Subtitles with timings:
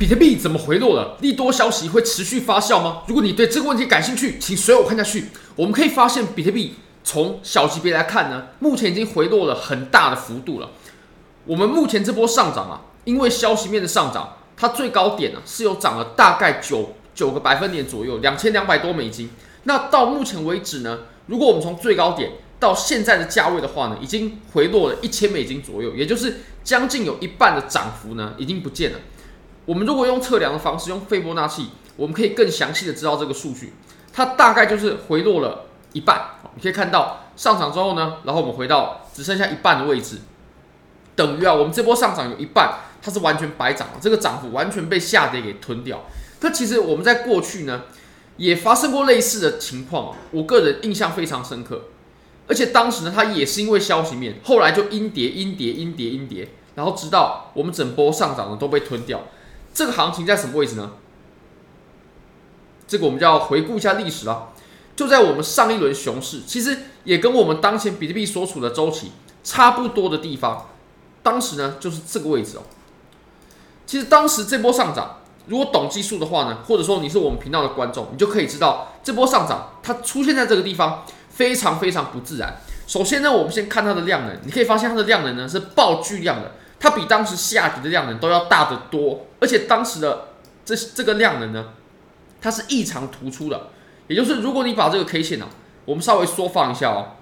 [0.00, 1.18] 比特币怎么回落了？
[1.20, 3.02] 利多消息会持续发酵吗？
[3.06, 5.26] 如果你对这个问题感兴趣，请随我看下去。
[5.54, 10.70] 我们可以发现，比特币从小级别来看呢，目前已经回落了很大的幅度了。
[11.44, 19.28] 我们目前这波上涨啊，因为消息面的上涨，它最高点呢是有涨了大概九九个百分点左右，两千两百多美金。
[19.64, 28.98] 那到目前为止呢，如果我们从最高点到现在的价位的话呢，已经回落了一千美金左右，也就是将近有一半的涨幅呢已经不见了。
[29.70, 33.72] 我们如果用测量的方式，用斐波那契，我们可以更详细的知道这个数据，
[34.12, 36.22] 它大概就是回落了一半。
[36.56, 40.22] 你可以看到上涨之后呢，然后我们回到只剩下一半的位置，
[41.14, 46.02] 等于啊，我们这波上涨有一半它是完全白涨了，这个涨幅完全被下跌给吞掉。
[46.40, 47.82] 那其实我们在过去呢
[48.38, 51.82] 也发生过类似的情况，我个人印象非常深刻。
[52.48, 59.22] 而且当时呢，它也是因为消息面，后来就阴跌、阴跌、阴跌、阴跌，然后直到我们整波上涨的都被吞掉。
[59.72, 60.92] 这个行情在什么位置呢？
[62.86, 64.48] 这个我们就要回顾一下历史了。
[64.96, 70.66] 就在我们上一轮熊市，其实也跟我们当前比特币所处的周期差不多的地方。
[71.22, 72.62] 当时呢，就是这个位置哦。
[73.86, 82.60] 其实当时这波上涨，如果懂技术的话呢，或者说你是我们频道的观众，你就可以知道这波上涨它出现在这个地方非常非常不自然。
[82.86, 86.52] 首先呢，我们先看它的量能，你可以发现它的量能呢是爆巨量的。
[86.80, 90.28] 它比当时下跌的量能都要大得多，而且当时的
[90.64, 91.74] 这这个量能呢，
[92.40, 93.68] 它是异常突出的。
[94.08, 95.52] 也就是如果你把这个 K 线呢、啊，
[95.84, 97.16] 我们稍微缩放一下哦，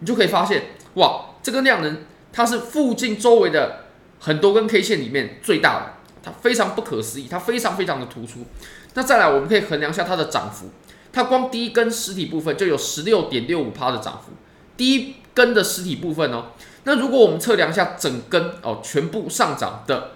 [0.00, 1.98] 你就可以发现，哇，这个量能
[2.32, 3.84] 它是附近周围的
[4.18, 8.46] 很多根 K 线里面最大的，它非常不可思议，它非常非常的突出。
[8.94, 10.70] 那再来，我们可以衡量一下它的涨幅，
[11.12, 14.32] 它光第一根实体部分就有十六点六五趴的涨幅，
[14.76, 16.46] 第一根的实体部分哦。
[16.86, 20.10] 那如果我们测量一下整根哦，全部上涨的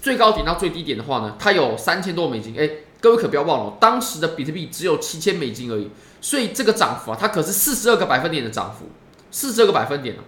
[0.00, 2.58] 最高点到最低点的话呢，它有三千多美金。
[2.58, 5.90] 哎，各位可不要忘了，当时的比特币只有七千美金而已，
[6.22, 8.86] 所以这个涨幅啊，它可是四十二个百分点的涨幅，
[9.30, 10.24] 四十二个百分点啊。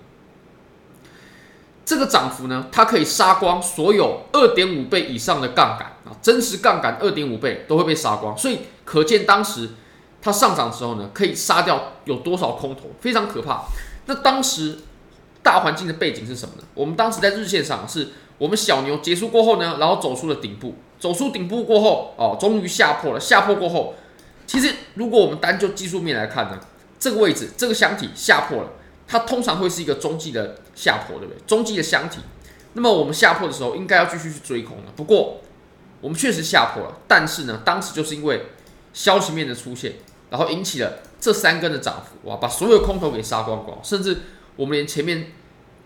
[1.86, 9.70] 这个涨幅呢，它可以杀光所有二点五倍以上的杠杆啊，真实杠杆二点五倍都会被杀光，所以可见当时
[10.20, 13.62] 它上涨的时候呢，可以杀掉有多少空头，非常可怕。
[14.04, 14.80] 那当时。
[15.46, 16.64] 大环境的背景是什么呢？
[16.74, 23.20] 我们当时在日线上是我们小牛结束过后呢，然后走出了顶部，走出顶部过后，哦，终于下破了。
[23.20, 23.94] 下破过后，
[24.44, 26.58] 其实如果我们单就技术面来看呢，
[26.98, 28.70] 这个位置这个箱体下破了，
[29.06, 31.40] 它通常会是一个中继的下破，对不对？
[31.46, 32.18] 中继的箱体，
[32.72, 34.90] 那么我们下破的时候应该要继续去追空的。
[34.96, 35.40] 不过
[36.00, 38.46] 我们确实下破了，但是呢，当时就是因为
[38.92, 39.92] 消息面的出现，
[40.28, 44.18] 然后引起了这三根的涨幅，哇，把所有空头给杀光光，甚至。
[44.56, 45.32] 我们连前面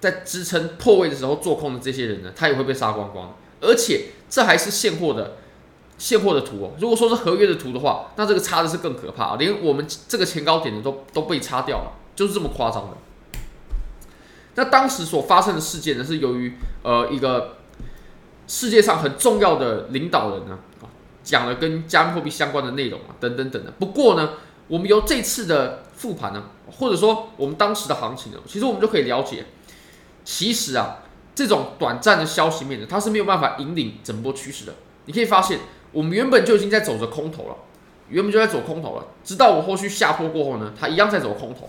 [0.01, 3.37] 在支撑破位的时候做空的这些人呢，他也会被杀光光。
[3.61, 5.37] 而且这还是现货的
[5.99, 6.73] 现货的图哦。
[6.81, 12.97] 如果说是合约的图的话，那这个差的是更可怕，连我们这个前高点的都都被擦掉了，就是这么夸张的。
[14.55, 17.57] 那当时所发生的事件呢，是由于呃一个
[18.47, 20.59] 世界上很重要的领导人呢，
[21.23, 23.73] 讲了跟加密货币相关的内容啊，等等等等。
[23.79, 24.31] 不过呢，
[24.69, 26.45] 我们由这次的复盘呢，
[26.79, 29.45] 或者说我们当时的行情呢，其实我们就可以了解，
[30.25, 31.03] 其实啊，
[31.35, 34.73] 这种短暂的消息面呢，它是没有办法引领整波趋势的。
[35.05, 35.59] 你可以发现，
[35.93, 37.57] 我们原本就已经在走着空头了，
[38.09, 41.69] 原本就在走空头了，直到我后续下坡过后呢，它一样在走空头。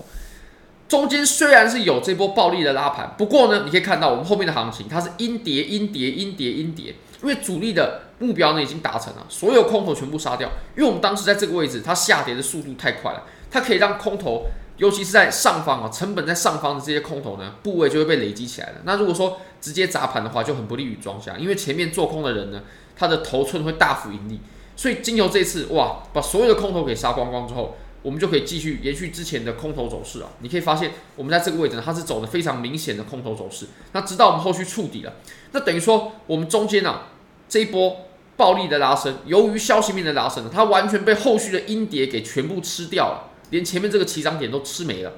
[0.87, 8.03] 中间虽然是有这波暴力的拉盘，不过呢，你可以看到我们后面的行情，它是阴跌、阴跌、阴跌、阴跌，因为主力的。
[8.21, 10.47] 目标呢已经达成了，所有空头全部杀掉。
[10.77, 14.45] 因为我们当时在这个位置，它下跌的速度太快了，它可以让空头，
[14.77, 18.75] 尤其是在上方啊，成本在上方的这些空头呢，部位就会被累积起来了。
[18.85, 22.63] 那如果说直接砸盘的话，就很不利于庄家，因为前面做空的人呢，
[22.95, 24.39] 他的头寸会大幅盈利。
[24.75, 30.29] 所以经由这次哇，把所有的空头给杀光光之后，我们就可以继续延续之前的空头走势啊。
[30.39, 33.67] 你可以发现，我们在这个位置呢，它是走的非常明显的空头走势。
[33.91, 35.13] 那直到我们后续触底了，
[35.51, 37.09] 那等于说我们中间啊
[37.49, 38.05] 这一波。
[38.37, 45.13] 暴力的拉升，由于消息面的拉升，它完全被后续的阴跌给全部吃掉了，连前面这个起涨点都吃没了。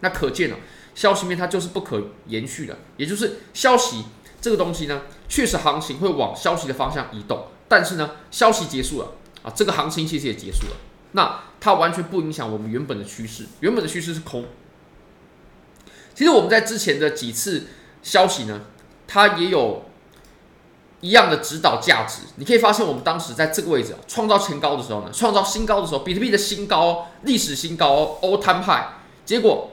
[0.00, 0.56] 那可见了，
[0.94, 4.04] 消息面它就是不可延续的，也就是消息
[4.40, 9.12] 这个东西呢，确实行情会往消息的方向移动，但是呢，消息结束了
[9.42, 10.76] 啊，这个行情其实也结束了，
[11.12, 14.46] 那它完全不影响我们原本的趋势，原本的趋势是空。
[16.14, 17.66] 其实我们在之前的几次
[18.02, 18.60] 消息呢，
[19.06, 19.90] 它也有。
[21.00, 28.86] 一样的指导价值，你可以发现，我们当时在这个位置创造前高的时候呢，创造新高的时候，比特币的新高，历史新高，all time high。
[29.26, 29.72] 结果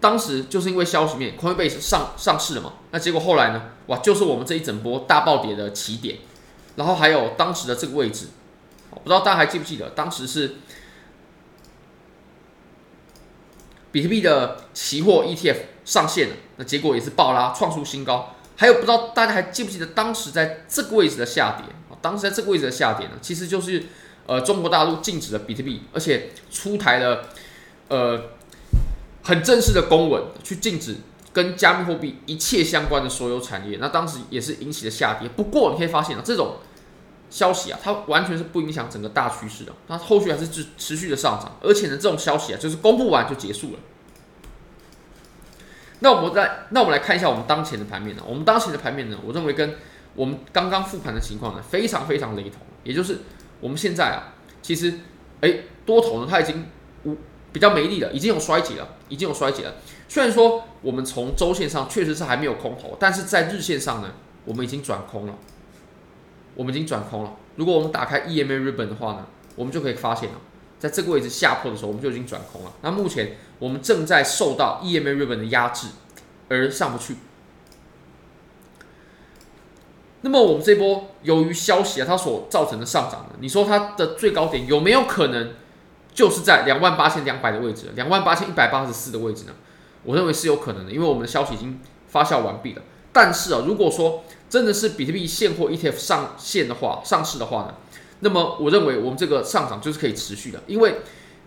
[0.00, 6.18] 当时就是因为消息面，Coinbase 上上市了嘛，那结果后来呢，哇，就是我们这一整波大暴跌的起点。
[6.76, 8.28] 然后还有当时的这个位置，
[8.90, 10.56] 不知道大家还记不记得，当时是
[13.90, 15.56] 比特币的期货 ETF
[15.86, 18.35] 上线了，那结果也是爆拉，创出新高。
[18.56, 21.66] 还有不知道大家还记不记得，当时在这个位置的下跌，
[22.02, 23.84] 当时在这个位置的下跌呢，其实就是
[24.26, 27.28] 呃中国大陆禁止了比特币，而且出台了
[27.88, 28.30] 呃
[29.22, 30.96] 很正式的公文去禁止。
[31.36, 35.28] 跟加密货币一切相关的所有产业，那当时也是引起了下跌。
[35.28, 36.56] 不过你可以发现啊，这种
[37.28, 41.58] 消息啊，它完全是不影响整个大趋势的，它后续还是持持续的上涨。
[41.60, 43.78] 而且呢，这种消息啊，就是公布完就结束了。
[46.00, 48.22] 那我们再，那我们来看一下我们当前的盘面呢？
[48.26, 49.76] 我们当前的盘面呢，我认为跟
[50.14, 52.60] 我们刚刚复盘的情况呢，非常非常雷同。
[52.84, 53.18] 也就是
[53.60, 54.94] 我们现在啊，其实
[55.40, 56.66] 哎，多头呢，它已经
[57.04, 57.16] 无
[57.52, 59.74] 比较没力了，已经有衰竭了，已经有衰竭了。
[60.08, 64.12] 虽然说我们从周线上确实是还没有空头，但是在日线上呢，
[64.44, 65.34] 我们已经转空了。
[66.54, 67.32] 我们已经转空了。
[67.56, 69.26] 如果我们打开 EMA Ribbon 的话呢，
[69.56, 70.36] 我们就可以发现了，
[70.78, 72.72] 在这个位置下破的时候，我们就已经转空了。
[72.82, 75.88] 那目前我们正在受到 EMA Ribbon 的压制，
[76.48, 77.16] 而上不去。
[80.22, 85.54] 那么我们这波由于消息啊，它所造成的上涨呢，你说它的最高点有没有可能
[86.12, 89.52] 就是在两万八千两百的位置，两万八千一百八十四的位置呢？
[90.02, 92.82] 我认为是有可能的，因为我们的消息已经发酵完毕了。
[93.12, 97.74] 但是啊，如果说真的是比特币现货 ETF 上线的话，上市的话呢，
[98.20, 101.00] 那么我认为我们这个上涨就是可以持续的，因为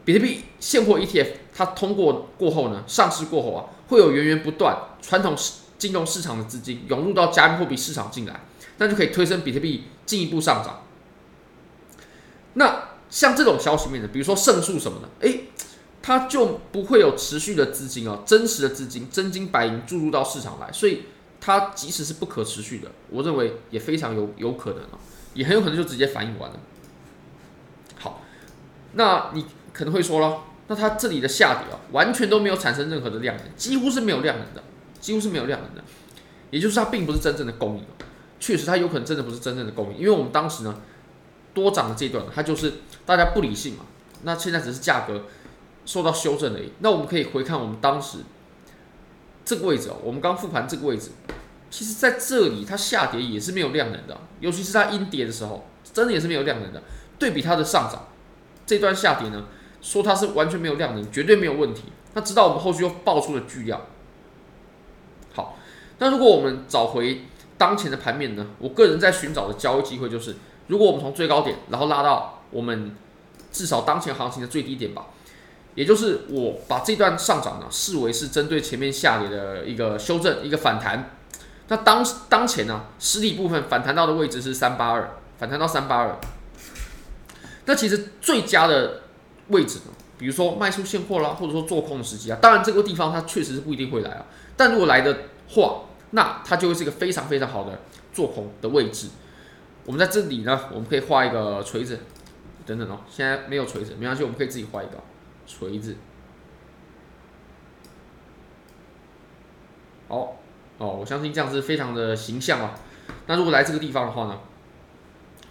[0.06, 5.36] 比特币现货 ETF 它通过过后呢，上市过后啊，会有源源不断传统
[5.78, 8.42] 金融市场的资金涌入到加密货币市场进来，
[8.78, 10.84] 那就可以推升比特币进一步上涨。
[12.54, 15.46] 那像这种消息面的，比如说胜诉什么的，诶。
[16.02, 21.04] 它就不会有持续的资金啊，真实的资金真金白银注入到市场来，所以
[21.42, 24.98] 它即使是不可持续的，我认为也非常有有可能啊，
[25.34, 26.60] 也很有可能就直接反应完了。
[27.98, 28.22] 好，
[28.94, 34.64] 那你可能会说了，那它这里的下跌啊，完全都没有产生任何的量能，几乎是没有量能的，
[35.00, 35.84] 几乎是没有量能的，
[36.52, 37.84] 也就是它并不是真正的公益，
[38.40, 40.82] 确实它有可能真的不是真正的公益，因为我们当时呢
[41.54, 42.74] 多涨的这段，它就是
[43.06, 43.86] 大家不理性嘛，
[44.24, 45.24] 那现在只是价格。
[45.86, 46.72] 受到修正而已。
[46.82, 48.20] 那我们可以回看我们当时
[49.44, 51.10] 这个位置哦，我们刚复盘这个位置，
[51.70, 56.82] 其实在这里它下跌也是没有量能的，尤其是它阴跌的时候，真的也是没有量能的。
[57.18, 58.08] 对比它的上涨，
[58.66, 59.46] 这段下跌呢，
[59.82, 61.84] 说它是完全没有量能，绝对没有问题。
[62.14, 63.82] 那直到我们后续又爆出了巨量。
[65.34, 65.58] 好，
[66.00, 67.26] 那如果我们找回
[67.58, 70.36] 当前的盘面呢，我个人在寻找的交易机会就是，
[70.68, 72.96] 如果我们从最高点，然后拉到我们
[73.52, 75.08] 至少当前行情的最低点吧。
[75.76, 81.18] 也就是我把这段上涨呢视为是针对前面下跌的一个修正，一个反弹。
[81.70, 86.16] 那当当前呢，实体部分反弹到的位置是三八二，反弹到三八二。
[87.66, 89.04] 那其实最佳的
[89.50, 94.26] 位置呢，比如说卖出现货啦，或者说做空的时机啊，当然这个地方它确实是不一定会来啊。
[94.58, 95.16] 但如果来的
[95.48, 97.80] 话，那它就会是一个非常非常好的
[98.12, 99.10] 做空的位置。
[99.86, 102.00] 我们在这里呢，我们可以画一个锤子
[102.66, 103.00] 等等哦。
[103.10, 104.94] 现在没有锤子，没关系，我们可以自己画一个。
[105.52, 105.96] 锤子，
[110.08, 110.38] 好
[110.80, 112.74] 哦，我相信这样是非常的形象啊。
[113.28, 114.40] 那如果来这个地方的话呢，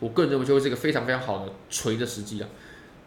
[0.01, 2.49] 我个人认为就会是一个非常非常好的锤的时机了。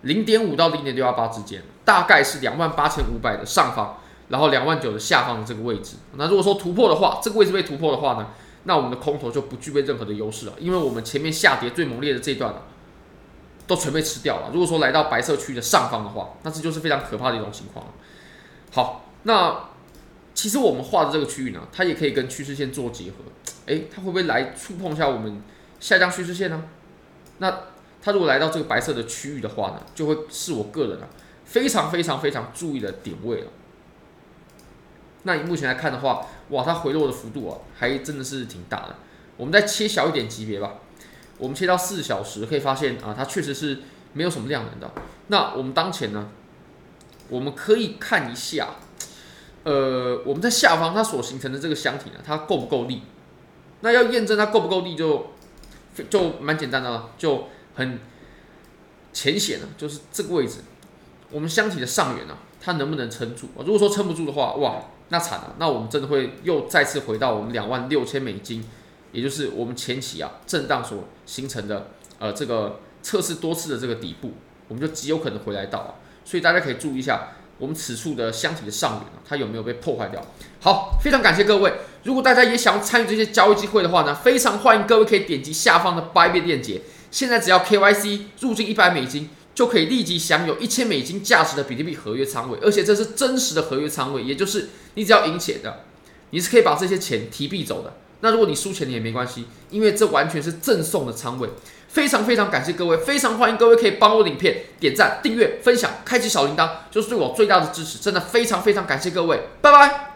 [0.04, 3.98] 零点五到零点六二八之间，大概是两万八千五百的上方，
[4.30, 5.98] 然后两万九的下方的这个位置。
[6.16, 8.28] 那如果说突破的话，这个位置被突破的话呢，
[8.64, 12.64] 那我们的空头就不具备任何的优势了，因为我们前面下跌最猛烈的这段了。
[13.68, 14.50] 都全被吃掉了。
[14.52, 17.86] 如果说来到白色区的上方的话，那这就是非常可怕的一种情况。
[18.74, 19.70] 好，那
[20.42, 23.18] 其实我们画的这个区域呢，它也可以跟趋势线做结合。
[23.68, 25.40] 诶，它会不会来触碰一下我们
[25.80, 26.64] 下降趋势线呢？
[27.38, 27.60] 那
[28.02, 31.08] 它如果来到这个白色的区域的话呢，就会是我个人啊
[31.46, 33.48] 非常非常非常注意的点位了。
[35.22, 38.96] 那以目前来看的话，哇，它回落的幅度啊，还真的是挺大的。
[39.38, 40.80] 我们再切小一点级别吧。
[41.38, 43.78] 我们切到四小时，可以发现啊，它确实是
[44.14, 44.92] 没有什么量能的。
[45.28, 46.30] 那我们当前呢，
[47.30, 48.70] 我们可以看一下，
[49.64, 53.02] 呃，我们在下方它所形成的这个箱体呢，它够不够力？
[53.82, 55.28] 那要验证它够不够力就，
[56.10, 58.00] 就蛮简单的了，就很
[59.14, 60.60] 浅显的，就是这个位置，
[61.30, 63.48] 我们箱体的上缘呢，它能不能撑住？
[63.58, 68.64] 如果说撑不住的话，哇，那惨了，那我们真的会又再次回到我们两万六千美金。
[69.14, 71.88] 也就是我们前期啊震荡所形成的
[72.18, 74.32] 呃这个测试多次的这个底部，
[74.70, 77.28] 我们就极有可能回来到啊，所以大家可以注意一下
[77.62, 80.20] 我们此处的箱体的上缘啊，它有没有被破坏掉？
[80.60, 81.72] 好，非常感谢各位。
[82.04, 86.82] 如果大家也想要参与这些交易机会的话呢，非常欢迎各位可以点击下方的 Buybit 链接。
[87.12, 95.82] 现在只要 KYC 入金一百美金，就可以立即享有一千美金价值的比特币合约仓位，而且这是真实的合约仓位，也就是你只要赢钱的，
[96.32, 97.94] 你是可以把这些钱提币走的。
[98.22, 101.50] 那如果你输钱了也没关系，因为这完全是赠送的仓位。
[101.90, 107.98] 非常非常感谢各位，非常欢迎各位可以帮我影片点赞、订阅、分享、开启小铃铛，就是对我最大的支持。
[107.98, 110.11] 真的非常非常感谢各位，拜拜。